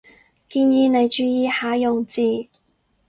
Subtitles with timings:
[0.49, 2.47] 建議你注意下用字